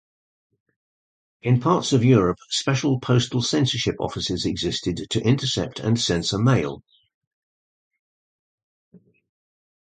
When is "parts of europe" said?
1.59-2.39